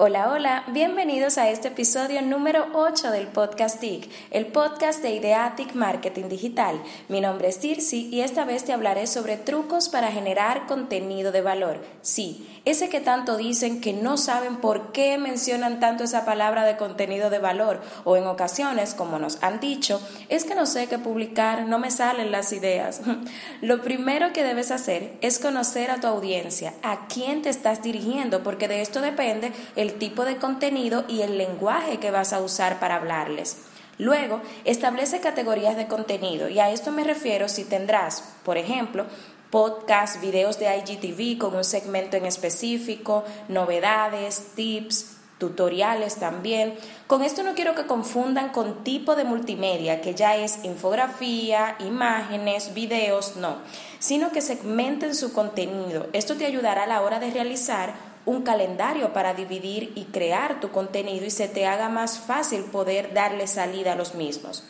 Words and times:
Hola, 0.00 0.30
hola, 0.30 0.62
bienvenidos 0.68 1.38
a 1.38 1.50
este 1.50 1.66
episodio 1.66 2.22
número 2.22 2.68
8 2.72 3.10
del 3.10 3.26
podcast 3.26 3.80
TIC, 3.80 4.08
el 4.30 4.46
podcast 4.46 5.02
de 5.02 5.10
Ideatic 5.10 5.74
Marketing 5.74 6.28
Digital. 6.28 6.80
Mi 7.08 7.20
nombre 7.20 7.48
es 7.48 7.58
Tirsi 7.58 8.08
y 8.12 8.20
esta 8.20 8.44
vez 8.44 8.64
te 8.64 8.72
hablaré 8.72 9.08
sobre 9.08 9.36
trucos 9.36 9.88
para 9.88 10.12
generar 10.12 10.68
contenido 10.68 11.32
de 11.32 11.40
valor. 11.40 11.80
Sí, 12.00 12.48
ese 12.64 12.88
que 12.88 13.00
tanto 13.00 13.36
dicen 13.36 13.80
que 13.80 13.92
no 13.92 14.18
saben 14.18 14.58
por 14.58 14.92
qué 14.92 15.18
mencionan 15.18 15.80
tanto 15.80 16.04
esa 16.04 16.24
palabra 16.24 16.64
de 16.64 16.76
contenido 16.76 17.28
de 17.28 17.40
valor 17.40 17.80
o 18.04 18.16
en 18.16 18.28
ocasiones, 18.28 18.94
como 18.94 19.18
nos 19.18 19.42
han 19.42 19.58
dicho, 19.58 20.00
es 20.28 20.44
que 20.44 20.54
no 20.54 20.66
sé 20.66 20.86
qué 20.86 20.98
publicar, 20.98 21.66
no 21.66 21.80
me 21.80 21.90
salen 21.90 22.30
las 22.30 22.52
ideas. 22.52 23.00
Lo 23.62 23.82
primero 23.82 24.32
que 24.32 24.44
debes 24.44 24.70
hacer 24.70 25.16
es 25.22 25.40
conocer 25.40 25.90
a 25.90 25.98
tu 25.98 26.06
audiencia, 26.06 26.74
a 26.84 27.08
quién 27.08 27.42
te 27.42 27.48
estás 27.48 27.82
dirigiendo, 27.82 28.44
porque 28.44 28.68
de 28.68 28.80
esto 28.80 29.00
depende 29.00 29.50
el 29.74 29.87
el 29.88 29.94
tipo 29.94 30.26
de 30.26 30.36
contenido 30.36 31.04
y 31.08 31.22
el 31.22 31.38
lenguaje 31.38 31.98
que 31.98 32.10
vas 32.10 32.34
a 32.34 32.40
usar 32.40 32.78
para 32.78 32.96
hablarles. 32.96 33.56
Luego, 33.96 34.42
establece 34.64 35.20
categorías 35.20 35.76
de 35.76 35.88
contenido 35.88 36.48
y 36.50 36.58
a 36.60 36.70
esto 36.70 36.92
me 36.92 37.04
refiero 37.04 37.48
si 37.48 37.64
tendrás, 37.64 38.22
por 38.44 38.58
ejemplo, 38.58 39.06
podcast, 39.50 40.20
videos 40.20 40.58
de 40.58 40.66
IGTV 40.76 41.38
con 41.38 41.56
un 41.56 41.64
segmento 41.64 42.18
en 42.18 42.26
específico, 42.26 43.24
novedades, 43.48 44.52
tips, 44.54 45.16
tutoriales 45.38 46.16
también. 46.16 46.74
Con 47.06 47.22
esto 47.22 47.42
no 47.42 47.54
quiero 47.54 47.74
que 47.74 47.86
confundan 47.86 48.50
con 48.50 48.84
tipo 48.84 49.16
de 49.16 49.24
multimedia, 49.24 50.02
que 50.02 50.14
ya 50.14 50.36
es 50.36 50.64
infografía, 50.64 51.76
imágenes, 51.80 52.74
videos, 52.74 53.36
no, 53.36 53.56
sino 54.00 54.32
que 54.32 54.42
segmenten 54.42 55.14
su 55.14 55.32
contenido. 55.32 56.08
Esto 56.12 56.36
te 56.36 56.44
ayudará 56.44 56.84
a 56.84 56.88
la 56.88 57.00
hora 57.00 57.20
de 57.20 57.30
realizar 57.30 58.07
un 58.28 58.42
calendario 58.42 59.14
para 59.14 59.32
dividir 59.32 59.92
y 59.94 60.04
crear 60.04 60.60
tu 60.60 60.70
contenido 60.70 61.24
y 61.24 61.30
se 61.30 61.48
te 61.48 61.66
haga 61.66 61.88
más 61.88 62.18
fácil 62.18 62.64
poder 62.64 63.14
darle 63.14 63.46
salida 63.46 63.94
a 63.94 63.96
los 63.96 64.14
mismos. 64.14 64.64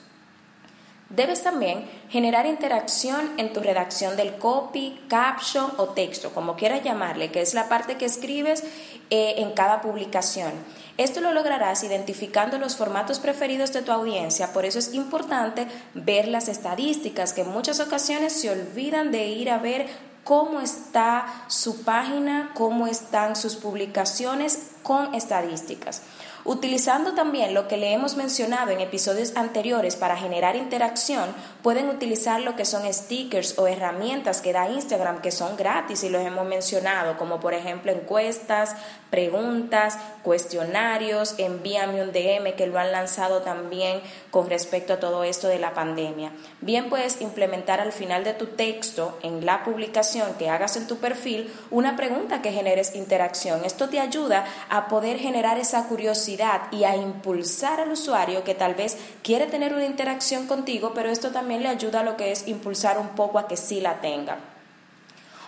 Debes 1.10 1.42
también 1.42 1.88
generar 2.10 2.44
interacción 2.46 3.32
en 3.38 3.54
tu 3.54 3.60
redacción 3.60 4.16
del 4.16 4.36
copy, 4.36 5.00
caption 5.08 5.72
o 5.78 5.88
texto, 5.88 6.30
como 6.34 6.54
quieras 6.54 6.84
llamarle, 6.84 7.32
que 7.32 7.40
es 7.40 7.54
la 7.54 7.68
parte 7.68 7.96
que 7.96 8.04
escribes 8.04 8.62
eh, 9.08 9.36
en 9.38 9.52
cada 9.52 9.80
publicación. 9.80 10.52
Esto 10.98 11.20
lo 11.20 11.32
lograrás 11.32 11.82
identificando 11.82 12.58
los 12.58 12.76
formatos 12.76 13.20
preferidos 13.20 13.72
de 13.72 13.82
tu 13.82 13.90
audiencia, 13.90 14.52
por 14.52 14.66
eso 14.66 14.78
es 14.78 14.92
importante 14.92 15.66
ver 15.94 16.28
las 16.28 16.46
estadísticas, 16.46 17.32
que 17.32 17.40
en 17.40 17.48
muchas 17.50 17.80
ocasiones 17.80 18.34
se 18.34 18.50
olvidan 18.50 19.10
de 19.10 19.28
ir 19.28 19.50
a 19.50 19.58
ver 19.58 19.86
cómo 20.28 20.60
está 20.60 21.24
su 21.46 21.84
página, 21.84 22.50
cómo 22.52 22.86
están 22.86 23.34
sus 23.34 23.56
publicaciones 23.56 24.72
con 24.82 25.14
estadísticas. 25.14 26.02
Utilizando 26.44 27.14
también 27.14 27.52
lo 27.52 27.68
que 27.68 27.76
le 27.76 27.92
hemos 27.92 28.16
mencionado 28.16 28.70
en 28.70 28.80
episodios 28.80 29.36
anteriores 29.36 29.96
para 29.96 30.16
generar 30.16 30.56
interacción, 30.56 31.34
pueden 31.62 31.88
utilizar 31.88 32.40
lo 32.40 32.56
que 32.56 32.64
son 32.64 32.90
stickers 32.92 33.58
o 33.58 33.66
herramientas 33.66 34.40
que 34.40 34.52
da 34.52 34.68
Instagram 34.68 35.20
que 35.20 35.32
son 35.32 35.56
gratis 35.56 36.04
y 36.04 36.08
los 36.08 36.22
hemos 36.22 36.46
mencionado, 36.46 37.18
como 37.18 37.40
por 37.40 37.54
ejemplo 37.54 37.92
encuestas, 37.92 38.76
preguntas, 39.10 39.98
cuestionarios, 40.22 41.34
envíame 41.38 42.02
un 42.02 42.12
DM 42.12 42.54
que 42.56 42.66
lo 42.66 42.78
han 42.78 42.92
lanzado 42.92 43.42
también 43.42 44.00
con 44.30 44.48
respecto 44.48 44.92
a 44.92 45.00
todo 45.00 45.24
esto 45.24 45.48
de 45.48 45.58
la 45.58 45.74
pandemia. 45.74 46.32
Bien 46.60 46.88
puedes 46.88 47.20
implementar 47.20 47.80
al 47.80 47.92
final 47.92 48.24
de 48.24 48.34
tu 48.34 48.46
texto 48.46 49.18
en 49.22 49.44
la 49.44 49.64
publicación 49.64 50.34
que 50.38 50.50
hagas 50.50 50.76
en 50.76 50.86
tu 50.86 50.98
perfil 50.98 51.52
una 51.70 51.96
pregunta 51.96 52.42
que 52.42 52.52
generes 52.52 52.94
interacción. 52.94 53.64
Esto 53.64 53.88
te 53.88 54.00
ayuda 54.00 54.44
a 54.68 54.88
poder 54.88 55.18
generar 55.18 55.58
esa 55.58 55.88
curiosidad 55.88 56.27
y 56.70 56.84
a 56.84 56.96
impulsar 56.96 57.80
al 57.80 57.92
usuario 57.92 58.44
que 58.44 58.54
tal 58.54 58.74
vez 58.74 58.96
quiere 59.22 59.46
tener 59.46 59.72
una 59.72 59.86
interacción 59.86 60.46
contigo, 60.46 60.92
pero 60.94 61.10
esto 61.10 61.30
también 61.30 61.62
le 61.62 61.68
ayuda 61.68 62.00
a 62.00 62.04
lo 62.04 62.16
que 62.16 62.32
es 62.32 62.46
impulsar 62.46 62.98
un 62.98 63.08
poco 63.10 63.38
a 63.38 63.48
que 63.48 63.56
sí 63.56 63.80
la 63.80 64.00
tenga. 64.00 64.38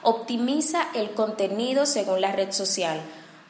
Optimiza 0.03 0.89
el 0.95 1.11
contenido 1.11 1.85
según 1.85 2.23
la 2.23 2.33
red 2.33 2.53
social. 2.53 3.01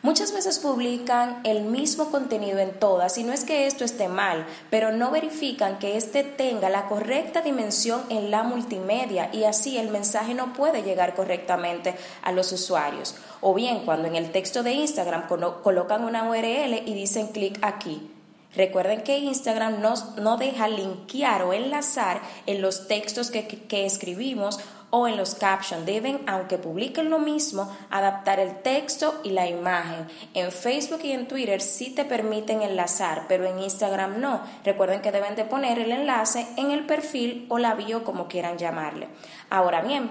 Muchas 0.03 0.33
veces 0.33 0.59
publican 0.59 1.43
el 1.45 1.61
mismo 1.61 2.11
contenido 2.11 2.59
en 2.59 2.73
todas 2.73 3.19
y 3.19 3.23
no 3.23 3.35
es 3.35 3.45
que 3.45 3.67
esto 3.67 3.85
esté 3.85 4.09
mal, 4.09 4.47
pero 4.71 4.93
no 4.93 5.11
verifican 5.11 5.79
que 5.79 5.99
éste 5.99 6.25
tenga 6.25 6.71
la 6.71 6.87
correcta 6.87 7.43
dimensión 7.43 8.01
en 8.09 8.31
la 8.31 8.43
multimedia 8.43 9.29
y 9.31 9.45
así 9.45 9.77
el 9.77 9.91
mensaje 9.91 10.33
no 10.33 10.55
puede 10.55 10.83
llegar 10.83 11.15
correctamente 11.15 11.97
a 12.23 12.33
los 12.33 12.51
usuarios. 12.51 13.15
O 13.43 13.53
bien 13.53 13.85
cuando 13.85 14.09
en 14.09 14.17
el 14.17 14.33
texto 14.33 14.63
de 14.63 14.73
Instagram 14.73 15.27
colocan 15.63 16.05
una 16.05 16.31
URL 16.31 16.83
y 16.87 16.95
dicen 16.95 17.27
clic 17.27 17.59
aquí. 17.61 18.11
Recuerden 18.57 19.03
que 19.03 19.19
Instagram 19.19 19.83
no, 19.83 20.37
deja 20.39 20.67
linkear 20.67 21.43
o 21.43 21.53
enlazar 21.53 22.23
en 22.47 22.63
los 22.63 22.89
textos 22.89 23.31
que, 23.31 23.47
que 23.47 23.85
escribimos 23.85 24.61
o 24.91 25.09
en 25.09 25.17
los 25.17 25.35
captions. 25.35 25.87
Deben, 25.87 26.21
aunque 26.27 26.59
publiquen 26.59 27.11
lo 27.11 27.19
mismo, 27.19 27.75
adaptar 27.91 28.41
el 28.41 28.61
texto 28.63 29.21
y 29.25 29.31
la 29.31 29.47
imagen. 29.49 30.07
En 30.35 30.53
Facebook 30.53 31.01
y 31.05 31.13
en 31.13 31.29
Twitter 31.29 31.61
sí 31.61 31.91
te 31.95 32.05
permiten 32.05 32.63
enlazar, 32.63 33.27
pero 33.29 33.47
en 33.47 33.61
Instagram 33.61 34.21
no. 34.21 34.41
Recuerden 34.65 35.01
que 35.01 35.13
deben 35.13 35.37
de 35.37 35.45
poner 35.45 35.79
el 35.79 35.93
enlace 35.93 36.47
en 36.57 36.71
el 36.71 36.87
perfil 36.87 37.47
o 37.49 37.59
la 37.59 37.75
bio, 37.75 38.05
como 38.05 38.29
quieran 38.29 38.59
llamarle. 38.59 39.09
Ahora 39.49 39.81
bien, 39.81 40.11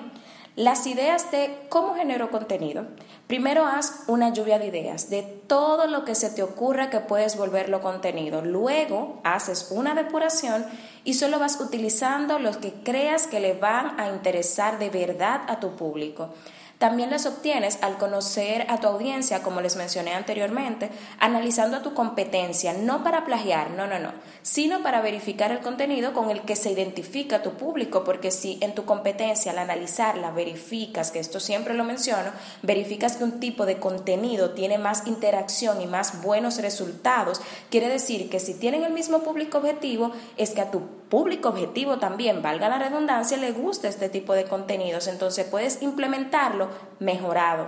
las 0.56 0.88
ideas 0.88 1.32
de 1.32 1.58
cómo 1.70 1.96
genero 1.96 2.32
contenido. 2.32 2.88
Primero 3.28 3.66
haz 3.66 4.04
una 4.08 4.34
lluvia 4.34 4.60
de 4.60 4.68
ideas 4.68 5.10
de 5.10 5.24
todo 5.24 5.88
lo 5.88 6.04
que 6.04 6.16
se 6.16 6.30
te 6.30 6.44
ocurra 6.44 6.90
que 6.90 7.00
puedes 7.00 7.38
volverlo 7.38 7.82
contenido. 7.82 8.42
Luego 8.42 9.22
haces 9.24 9.70
una 9.72 9.94
depuración 9.94 10.66
y 11.04 11.14
solo 11.14 11.40
vas 11.40 11.60
utilizando 11.62 12.40
los 12.40 12.58
que 12.58 12.74
creas 12.84 13.28
que 13.28 13.40
le 13.40 13.54
van 13.54 14.00
a 14.00 14.10
interesar 14.10 14.80
de 14.80 14.90
verdad 14.90 15.42
a 15.48 15.60
tu 15.60 15.76
público. 15.76 16.30
También 16.80 17.10
las 17.10 17.26
obtienes 17.26 17.78
al 17.82 17.98
conocer 17.98 18.66
a 18.70 18.78
tu 18.78 18.88
audiencia, 18.88 19.44
como 19.44 19.60
les 19.60 19.76
mencioné 19.76 20.14
anteriormente, 20.14 20.90
analizando 21.20 21.82
tu 21.82 21.94
competencia, 21.94 22.72
no 22.72 23.04
para 23.04 23.26
plagiar, 23.26 23.72
no, 23.72 23.86
no, 23.86 24.00
no, 24.00 24.14
sino 24.44 24.82
para 24.82 25.02
verificar 25.02 25.52
el 25.52 25.60
contenido 25.60 26.14
con 26.14 26.30
el 26.30 26.44
que 26.44 26.56
se 26.56 26.72
identifica 26.72 27.44
tu 27.44 27.56
público, 27.56 28.06
porque 28.06 28.32
si 28.32 28.60
en 28.62 28.76
tu 28.76 28.86
competencia 28.86 29.52
al 29.52 29.58
analizarla 29.58 30.32
verificas, 30.32 31.12
que 31.12 31.20
esto 31.20 31.42
siempre 31.42 31.74
lo 31.74 31.84
menciono, 31.84 32.32
verificas 32.62 33.18
que 33.18 33.26
un 33.26 33.42
tipo 33.42 33.66
de 33.66 33.78
contenido 33.78 34.52
tiene 34.52 34.78
más 34.78 35.06
interacción 35.06 35.82
y 35.82 35.86
más 35.86 36.22
buenos 36.22 36.62
resultados, 36.62 37.42
quiere 37.70 37.90
decir 37.90 38.30
que 38.30 38.40
si 38.40 38.54
tienen 38.54 38.84
el 38.84 38.94
mismo 38.94 39.20
público 39.20 39.58
objetivo, 39.58 40.14
es 40.38 40.52
que 40.52 40.62
a 40.62 40.72
tu 40.72 40.84
público 41.10 41.50
objetivo 41.50 41.98
también, 41.98 42.42
valga 42.42 42.70
la 42.70 42.80
redundancia, 42.80 43.36
le 43.36 43.52
gusta 43.52 43.90
este 43.90 44.08
tipo 44.08 44.34
de 44.34 44.46
contenidos, 44.46 45.08
entonces 45.08 45.46
puedes 45.46 45.82
implementarlo 45.82 46.69
mejorado. 47.00 47.68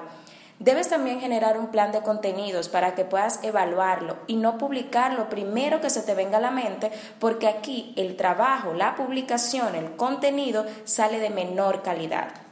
Debes 0.60 0.90
también 0.90 1.20
generar 1.20 1.58
un 1.58 1.68
plan 1.68 1.92
de 1.92 2.02
contenidos 2.02 2.70
para 2.70 2.94
que 2.94 3.04
puedas 3.04 3.44
evaluarlo 3.44 4.18
y 4.28 4.36
no 4.36 4.60
publicar 4.60 5.14
lo 5.14 5.28
primero 5.28 5.82
que 5.82 5.90
se 5.90 6.04
te 6.04 6.14
venga 6.14 6.38
a 6.38 6.42
la 6.42 6.52
mente, 6.52 6.92
porque 7.20 7.48
aquí 7.48 7.96
el 7.98 8.16
trabajo, 8.16 8.74
la 8.74 8.96
publicación, 8.96 9.74
el 9.74 9.96
contenido 9.96 10.66
sale 10.84 11.20
de 11.20 11.32
menor 11.32 11.82
calidad. 11.82 12.51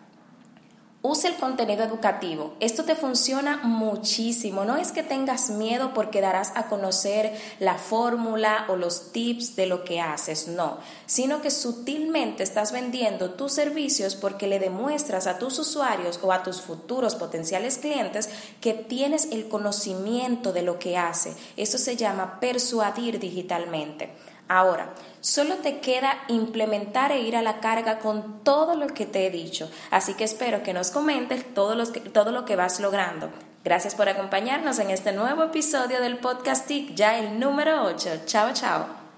Usa 1.02 1.30
el 1.30 1.38
contenido 1.38 1.86
educativo. 1.86 2.56
Esto 2.60 2.84
te 2.84 2.94
funciona 2.94 3.62
muchísimo. 3.64 4.66
No 4.66 4.76
es 4.76 4.92
que 4.92 5.02
tengas 5.02 5.50
miedo 5.50 5.94
porque 5.94 6.20
darás 6.20 6.52
a 6.56 6.68
conocer 6.68 7.34
la 7.60 7.76
fórmula 7.76 8.66
o 8.68 8.76
los 8.76 9.14
tips 9.14 9.56
de 9.56 9.66
lo 9.66 9.86
que 9.86 10.02
haces, 10.02 10.50
no, 10.50 10.80
sino 11.06 11.42
que 11.42 11.52
sutilmente 11.52 12.44
estás 12.44 12.74
vendiendo 12.74 13.32
tus 13.32 13.54
servicios 13.54 14.18
porque 14.18 14.48
le 14.48 14.60
demuestras 14.60 15.26
a 15.26 15.38
tus 15.38 15.58
usuarios 15.58 16.20
o 16.22 16.34
a 16.34 16.44
tus 16.44 16.60
futuros 16.60 17.16
potenciales 17.16 17.78
clientes 17.78 18.30
que 18.60 18.74
tienes 18.74 19.30
el 19.32 19.48
conocimiento 19.48 20.52
de 20.52 20.64
lo 20.64 20.80
que 20.80 20.98
hace. 20.98 21.34
Eso 21.56 21.78
se 21.78 21.96
llama 21.96 22.42
persuadir 22.42 23.20
digitalmente. 23.20 24.10
Ahora, 24.50 24.90
solo 25.22 25.58
te 25.58 25.80
queda 25.80 26.24
implementar 26.28 27.12
e 27.12 27.22
ir 27.22 27.38
a 27.38 27.44
la 27.44 27.60
carga 27.60 28.00
con 28.00 28.44
todo 28.44 28.76
lo 28.76 28.88
que 28.88 29.06
te 29.06 29.28
he 29.28 29.30
dicho. 29.30 29.70
Así 29.92 30.16
que 30.16 30.24
espero 30.24 30.64
que 30.64 30.74
nos 30.74 30.90
comentes 30.90 31.54
todo, 31.54 31.82
todo 32.12 32.32
lo 32.32 32.46
que 32.46 32.56
vas 32.56 32.80
logrando. 32.80 33.30
Gracias 33.64 33.94
por 33.94 34.10
acompañarnos 34.10 34.80
en 34.80 34.90
este 34.90 35.12
nuevo 35.12 35.44
episodio 35.44 36.02
del 36.02 36.18
podcast 36.18 36.66
TIC, 36.66 36.96
ya 36.96 37.20
el 37.20 37.40
número 37.40 37.84
8. 37.84 38.22
Chao, 38.26 38.52
chao. 38.54 38.99